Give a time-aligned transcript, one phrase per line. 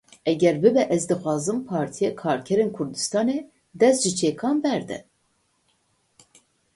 [0.31, 3.37] Eger bibe ez dixwazim Partiya Karkerên Kurdistanê
[3.79, 4.97] dest ji çekan berde.